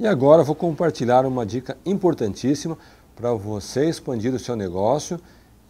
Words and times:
E 0.00 0.06
agora 0.06 0.44
vou 0.44 0.54
compartilhar 0.54 1.26
uma 1.26 1.44
dica 1.44 1.76
importantíssima 1.84 2.78
para 3.16 3.32
você 3.32 3.88
expandir 3.88 4.32
o 4.32 4.38
seu 4.38 4.54
negócio 4.54 5.18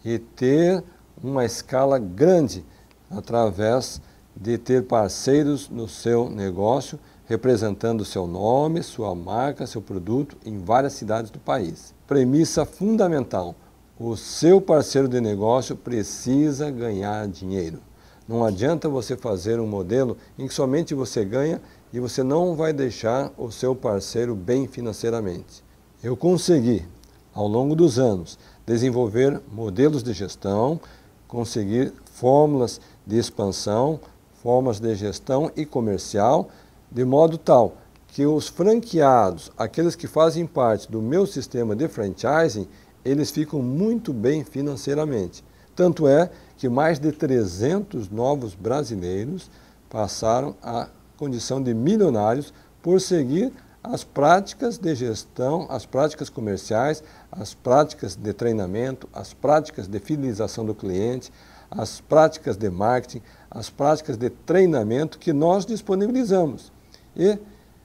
e 0.05 0.19
ter 0.19 0.83
uma 1.23 1.43
escala 1.43 1.97
grande 1.97 2.63
através 3.09 3.99
de 4.35 4.55
ter 4.59 4.83
parceiros 4.83 5.67
no 5.67 5.87
seu 5.87 6.29
negócio 6.29 6.99
representando 7.25 8.05
seu 8.05 8.27
nome, 8.27 8.83
sua 8.83 9.15
marca, 9.15 9.65
seu 9.65 9.81
produto 9.81 10.37
em 10.45 10.59
várias 10.59 10.93
cidades 10.93 11.31
do 11.31 11.39
país. 11.39 11.95
Premissa 12.07 12.65
fundamental: 12.65 13.55
o 13.99 14.15
seu 14.15 14.61
parceiro 14.61 15.07
de 15.07 15.19
negócio 15.19 15.75
precisa 15.75 16.69
ganhar 16.69 17.27
dinheiro. 17.27 17.79
Não 18.27 18.45
adianta 18.45 18.87
você 18.87 19.17
fazer 19.17 19.59
um 19.59 19.65
modelo 19.65 20.15
em 20.37 20.47
que 20.47 20.53
somente 20.53 20.93
você 20.93 21.25
ganha 21.25 21.59
e 21.91 21.99
você 21.99 22.23
não 22.23 22.55
vai 22.55 22.71
deixar 22.71 23.31
o 23.37 23.51
seu 23.51 23.75
parceiro 23.75 24.35
bem 24.35 24.67
financeiramente. 24.67 25.63
Eu 26.03 26.15
consegui, 26.15 26.85
ao 27.33 27.47
longo 27.47 27.75
dos 27.75 27.97
anos, 27.97 28.37
desenvolver 28.65 29.41
modelos 29.51 30.03
de 30.03 30.13
gestão, 30.13 30.79
conseguir 31.27 31.93
fórmulas 32.13 32.79
de 33.05 33.17
expansão, 33.17 33.99
formas 34.41 34.79
de 34.79 34.95
gestão 34.95 35.51
e 35.55 35.65
comercial, 35.65 36.49
de 36.91 37.03
modo 37.03 37.37
tal 37.37 37.75
que 38.07 38.25
os 38.25 38.47
franqueados, 38.47 39.51
aqueles 39.57 39.95
que 39.95 40.07
fazem 40.07 40.45
parte 40.45 40.91
do 40.91 41.01
meu 41.01 41.25
sistema 41.25 41.75
de 41.75 41.87
franchising, 41.87 42.67
eles 43.05 43.31
ficam 43.31 43.61
muito 43.61 44.11
bem 44.11 44.43
financeiramente. 44.43 45.43
Tanto 45.75 46.07
é 46.07 46.29
que 46.57 46.67
mais 46.67 46.99
de 46.99 47.11
300 47.11 48.09
novos 48.09 48.55
brasileiros 48.55 49.49
passaram 49.89 50.55
a 50.61 50.89
condição 51.19 51.61
de 51.61 51.73
milionários 51.73 52.53
por 52.81 53.01
seguir 53.01 53.51
as 53.83 54.05
práticas 54.05 54.77
de 54.77 54.95
gestão, 54.95 55.67
as 55.69 55.85
práticas 55.85 56.29
comerciais, 56.29 57.03
as 57.29 57.53
práticas 57.53 58.15
de 58.15 58.31
treinamento, 58.31 59.07
as 59.13 59.33
práticas 59.33 59.87
de 59.87 59.99
fidelização 59.99 60.65
do 60.65 60.73
cliente, 60.73 61.31
as 61.69 61.99
práticas 61.99 62.55
de 62.55 62.69
marketing, 62.69 63.21
as 63.51 63.69
práticas 63.69 64.17
de 64.17 64.29
treinamento 64.29 65.19
que 65.19 65.33
nós 65.33 65.65
disponibilizamos. 65.65 66.71
E 67.15 67.37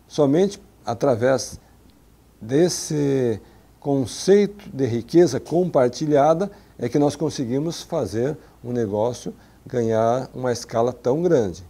somente 0.07 0.63
através 0.87 1.61
desse 2.41 3.41
conceito 3.81 4.71
de 4.71 4.87
riqueza 4.87 5.41
compartilhada 5.41 6.51
é 6.79 6.89
que 6.89 6.99
nós 6.99 7.17
conseguimos 7.17 7.83
fazer 7.83 8.37
um 8.63 8.73
negócio 8.73 9.35
ganhar 9.67 10.31
uma 10.35 10.53
escala 10.53 10.93
tão 10.93 11.23
grande. 11.23 11.65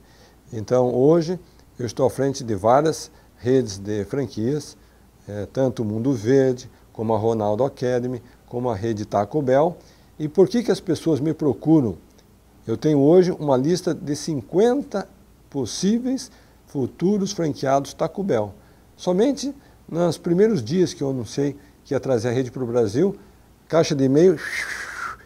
Então, 0.52 0.94
hoje, 0.94 1.38
eu 1.78 1.86
estou 1.86 2.06
à 2.06 2.10
frente 2.10 2.44
de 2.44 2.54
várias 2.54 3.10
redes 3.36 3.78
de 3.78 4.04
franquias, 4.04 4.76
é, 5.28 5.46
tanto 5.46 5.82
o 5.82 5.84
Mundo 5.84 6.12
Verde, 6.12 6.70
como 6.92 7.14
a 7.14 7.18
Ronaldo 7.18 7.64
Academy, 7.64 8.22
como 8.46 8.70
a 8.70 8.74
rede 8.74 9.04
Taco 9.04 9.42
Bell. 9.42 9.76
E 10.18 10.28
por 10.28 10.48
que, 10.48 10.62
que 10.62 10.70
as 10.70 10.80
pessoas 10.80 11.18
me 11.18 11.34
procuram? 11.34 11.96
Eu 12.66 12.76
tenho 12.76 13.00
hoje 13.00 13.32
uma 13.32 13.56
lista 13.56 13.92
de 13.92 14.14
50 14.14 15.08
possíveis 15.50 16.30
futuros 16.66 17.32
franqueados 17.32 17.92
Taco 17.92 18.22
Bell. 18.22 18.54
Somente 18.96 19.52
nos 19.88 20.16
primeiros 20.16 20.62
dias 20.62 20.94
que 20.94 21.02
eu 21.02 21.10
anunciei 21.10 21.56
que 21.84 21.94
ia 21.94 22.00
trazer 22.00 22.28
a 22.28 22.32
rede 22.32 22.50
para 22.50 22.62
o 22.62 22.66
Brasil, 22.66 23.16
caixa 23.68 23.94
de 23.94 24.04
e-mail 24.04 24.38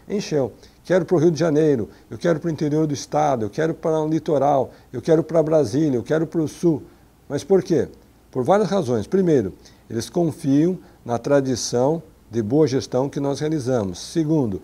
encheu. 0.09 0.53
Quero 0.89 1.05
para 1.05 1.17
o 1.17 1.21
Rio 1.21 1.31
de 1.31 1.39
Janeiro, 1.39 1.91
eu 2.11 2.17
quero 2.17 2.41
para 2.41 2.49
o 2.49 2.51
interior 2.51 2.87
do 2.87 2.95
estado, 2.95 3.45
eu 3.45 3.51
quero 3.51 3.75
para 3.75 4.01
o 4.01 4.09
litoral, 4.09 4.71
eu 4.91 5.03
quero 5.03 5.23
para 5.23 5.43
Brasília, 5.43 5.99
eu 5.99 6.03
quero 6.03 6.27
para 6.27 6.41
o 6.41 6.49
sul. 6.49 6.83
Mas 7.29 7.45
por 7.45 7.63
quê? 7.63 7.89
Por 8.31 8.43
várias 8.43 8.71
razões. 8.71 9.07
Primeiro, 9.07 9.53
eles 9.91 10.09
confiam 10.09 10.79
na 11.05 11.19
tradição 11.19 12.03
de 12.31 12.41
boa 12.41 12.67
gestão 12.67 13.07
que 13.07 13.21
nós 13.21 13.39
realizamos. 13.39 13.99
Segundo, 13.99 14.63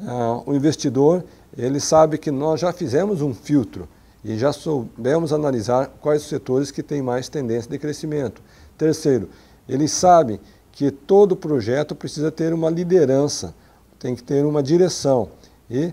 uh, 0.00 0.44
o 0.46 0.54
investidor 0.54 1.24
ele 1.58 1.80
sabe 1.80 2.18
que 2.18 2.30
nós 2.30 2.60
já 2.60 2.72
fizemos 2.72 3.20
um 3.20 3.34
filtro 3.34 3.88
e 4.24 4.38
já 4.38 4.52
soubemos 4.52 5.32
analisar 5.32 5.88
quais 6.00 6.22
os 6.22 6.28
setores 6.28 6.70
que 6.70 6.84
têm 6.84 7.02
mais 7.02 7.28
tendência 7.28 7.68
de 7.68 7.80
crescimento. 7.80 8.40
Terceiro, 8.78 9.28
eles 9.68 9.90
sabem 9.90 10.38
que 10.70 10.92
todo 10.92 11.34
projeto 11.34 11.96
precisa 11.96 12.30
ter 12.30 12.54
uma 12.54 12.70
liderança, 12.70 13.52
tem 13.98 14.14
que 14.14 14.22
ter 14.22 14.46
uma 14.46 14.62
direção. 14.62 15.30
E 15.70 15.92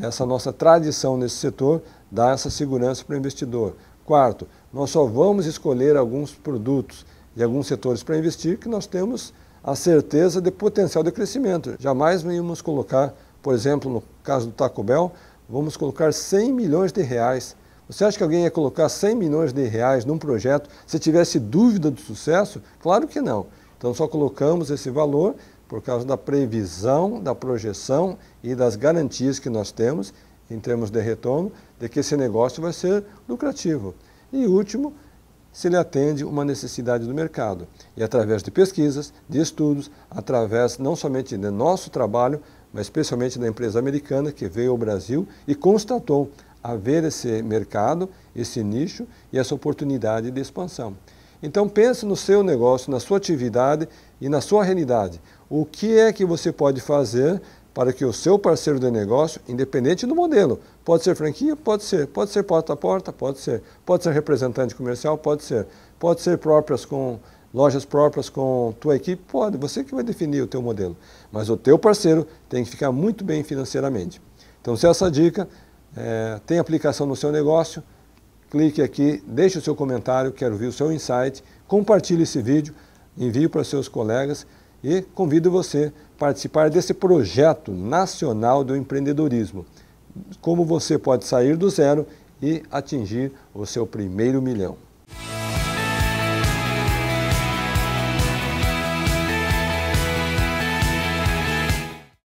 essa 0.00 0.24
nossa 0.24 0.52
tradição 0.52 1.16
nesse 1.16 1.36
setor 1.36 1.82
dá 2.10 2.30
essa 2.30 2.50
segurança 2.50 3.04
para 3.04 3.14
o 3.14 3.18
investidor. 3.18 3.74
Quarto, 4.04 4.46
nós 4.72 4.90
só 4.90 5.04
vamos 5.04 5.46
escolher 5.46 5.96
alguns 5.96 6.32
produtos 6.34 7.06
e 7.36 7.42
alguns 7.42 7.66
setores 7.66 8.02
para 8.02 8.16
investir 8.16 8.58
que 8.58 8.68
nós 8.68 8.86
temos 8.86 9.32
a 9.62 9.74
certeza 9.76 10.40
de 10.40 10.50
potencial 10.50 11.04
de 11.04 11.12
crescimento. 11.12 11.76
Jamais 11.78 12.22
vamos 12.22 12.60
colocar, 12.60 13.14
por 13.40 13.54
exemplo, 13.54 13.90
no 13.90 14.02
caso 14.22 14.46
do 14.46 14.52
Taco 14.52 14.82
Bell, 14.82 15.12
vamos 15.48 15.76
colocar 15.76 16.12
100 16.12 16.52
milhões 16.52 16.92
de 16.92 17.02
reais. 17.02 17.56
Você 17.88 18.04
acha 18.04 18.16
que 18.16 18.24
alguém 18.24 18.44
ia 18.44 18.50
colocar 18.50 18.88
100 18.88 19.14
milhões 19.14 19.52
de 19.52 19.64
reais 19.66 20.04
num 20.04 20.18
projeto 20.18 20.68
se 20.86 20.98
tivesse 20.98 21.38
dúvida 21.38 21.90
do 21.90 22.00
sucesso? 22.00 22.60
Claro 22.80 23.06
que 23.06 23.20
não. 23.20 23.46
Então 23.78 23.92
só 23.92 24.08
colocamos 24.08 24.70
esse 24.70 24.90
valor 24.90 25.34
por 25.72 25.80
causa 25.80 26.04
da 26.04 26.18
previsão, 26.18 27.18
da 27.18 27.34
projeção 27.34 28.18
e 28.44 28.54
das 28.54 28.76
garantias 28.76 29.38
que 29.38 29.48
nós 29.48 29.72
temos 29.72 30.12
em 30.50 30.60
termos 30.60 30.90
de 30.90 31.00
retorno 31.00 31.50
de 31.80 31.88
que 31.88 32.00
esse 32.00 32.14
negócio 32.14 32.60
vai 32.60 32.74
ser 32.74 33.02
lucrativo. 33.26 33.94
E 34.30 34.46
último, 34.46 34.92
se 35.50 35.68
ele 35.68 35.78
atende 35.78 36.26
uma 36.26 36.44
necessidade 36.44 37.06
do 37.06 37.14
mercado. 37.14 37.66
E 37.96 38.02
através 38.02 38.42
de 38.42 38.50
pesquisas, 38.50 39.14
de 39.26 39.40
estudos, 39.40 39.90
através 40.10 40.76
não 40.76 40.94
somente 40.94 41.38
do 41.38 41.50
nosso 41.50 41.88
trabalho, 41.88 42.42
mas 42.70 42.82
especialmente 42.82 43.38
da 43.38 43.48
empresa 43.48 43.78
americana 43.78 44.30
que 44.30 44.46
veio 44.48 44.72
ao 44.72 44.76
Brasil 44.76 45.26
e 45.48 45.54
constatou 45.54 46.30
haver 46.62 47.02
esse 47.04 47.42
mercado, 47.42 48.10
esse 48.36 48.62
nicho 48.62 49.06
e 49.32 49.38
essa 49.38 49.54
oportunidade 49.54 50.30
de 50.30 50.38
expansão. 50.38 50.94
Então 51.42 51.68
pense 51.68 52.06
no 52.06 52.16
seu 52.16 52.42
negócio, 52.42 52.90
na 52.90 53.00
sua 53.00 53.16
atividade 53.16 53.88
e 54.20 54.28
na 54.28 54.40
sua 54.40 54.62
realidade. 54.62 55.20
O 55.50 55.64
que 55.64 55.98
é 55.98 56.12
que 56.12 56.24
você 56.24 56.52
pode 56.52 56.80
fazer 56.80 57.42
para 57.74 57.92
que 57.92 58.04
o 58.04 58.12
seu 58.12 58.38
parceiro 58.38 58.78
de 58.78 58.90
negócio, 58.90 59.40
independente 59.48 60.06
do 60.06 60.14
modelo, 60.14 60.60
pode 60.84 61.02
ser 61.02 61.14
franquia? 61.14 61.56
Pode 61.56 61.82
ser. 61.82 62.06
Pode 62.06 62.30
ser 62.30 62.42
porta 62.42 62.74
a 62.74 62.76
porta? 62.76 63.12
Pode 63.12 63.38
ser. 63.38 63.62
Pode 63.84 64.04
ser 64.04 64.12
representante 64.12 64.74
comercial? 64.74 65.18
Pode 65.18 65.42
ser. 65.42 65.66
Pode 65.98 66.20
ser 66.20 66.38
próprias 66.38 66.84
com 66.84 67.18
lojas 67.52 67.84
próprias 67.84 68.28
com 68.28 68.74
tua 68.78 68.96
equipe? 68.96 69.22
Pode. 69.30 69.56
Você 69.56 69.82
que 69.82 69.94
vai 69.94 70.04
definir 70.04 70.42
o 70.42 70.46
teu 70.46 70.62
modelo. 70.62 70.96
Mas 71.30 71.50
o 71.50 71.56
teu 71.56 71.78
parceiro 71.78 72.26
tem 72.48 72.62
que 72.62 72.70
ficar 72.70 72.92
muito 72.92 73.24
bem 73.24 73.42
financeiramente. 73.42 74.20
Então, 74.60 74.76
se 74.76 74.86
essa 74.86 75.10
dica 75.10 75.48
é, 75.96 76.40
tem 76.46 76.58
aplicação 76.58 77.06
no 77.06 77.16
seu 77.16 77.32
negócio, 77.32 77.82
clique 78.52 78.82
aqui, 78.82 79.24
deixe 79.26 79.56
o 79.56 79.62
seu 79.62 79.74
comentário, 79.74 80.30
quero 80.30 80.54
ver 80.56 80.66
o 80.66 80.72
seu 80.72 80.92
insight, 80.92 81.42
compartilhe 81.66 82.24
esse 82.24 82.42
vídeo, 82.42 82.74
envie 83.16 83.48
para 83.48 83.64
seus 83.64 83.88
colegas 83.88 84.46
e 84.84 85.00
convido 85.00 85.50
você 85.50 85.90
a 86.16 86.18
participar 86.18 86.68
desse 86.68 86.92
projeto 86.92 87.72
nacional 87.72 88.62
do 88.62 88.76
empreendedorismo. 88.76 89.64
Como 90.42 90.66
você 90.66 90.98
pode 90.98 91.24
sair 91.24 91.56
do 91.56 91.70
zero 91.70 92.06
e 92.42 92.62
atingir 92.70 93.32
o 93.54 93.64
seu 93.64 93.86
primeiro 93.86 94.42
milhão. 94.42 94.76